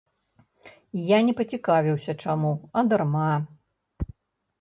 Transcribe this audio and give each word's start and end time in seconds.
Я 1.15 1.19
не 1.27 1.33
пацікавіўся, 1.41 2.15
чаму, 2.23 2.53
а 2.81 2.85
дарма. 2.95 3.27